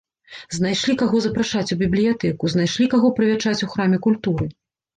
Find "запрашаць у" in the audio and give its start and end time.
1.25-1.77